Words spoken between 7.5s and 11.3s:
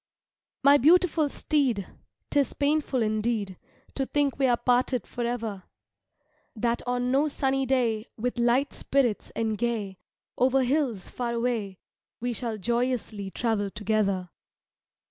day, With light spirits and gay, Over hills